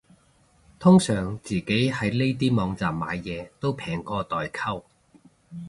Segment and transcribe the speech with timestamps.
[0.79, 4.83] 通常自己喺呢啲網站買嘢都平過代購